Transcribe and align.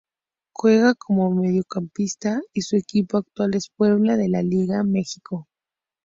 Juega 0.51 0.95
como 0.95 1.29
mediocampista 1.29 2.41
y 2.53 2.61
su 2.63 2.75
equipo 2.75 3.17
actual 3.17 3.53
es 3.53 3.69
Puebla 3.69 4.17
de 4.17 4.29
la 4.29 4.41
Liga 4.41 4.81
Mx. 4.83 5.21